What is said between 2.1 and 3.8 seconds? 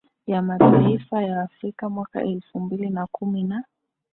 elfu mbili kumi na